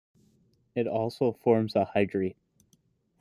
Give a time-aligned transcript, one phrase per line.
[0.73, 2.35] It also forms a hydrate.